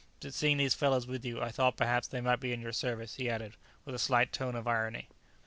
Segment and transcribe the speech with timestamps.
[0.19, 3.17] But seeing these fellows with you, I thought perhaps they might be in your service,"
[3.17, 3.55] he added,
[3.85, 5.09] with a slight tone of irony.